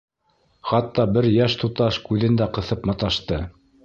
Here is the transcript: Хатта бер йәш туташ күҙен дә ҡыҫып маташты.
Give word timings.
Хатта 0.69 1.03
бер 1.17 1.27
йәш 1.33 1.57
туташ 1.63 1.99
күҙен 2.09 2.39
дә 2.43 2.47
ҡыҫып 2.59 2.89
маташты. 2.91 3.39